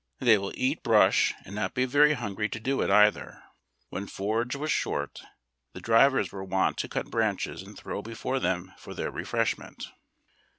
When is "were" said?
6.31-6.43